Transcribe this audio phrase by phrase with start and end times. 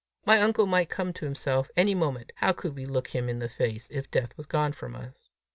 [0.25, 3.47] My uncle might come to himself any moment: how could we look him in the
[3.47, 5.29] face if Death was gone from us!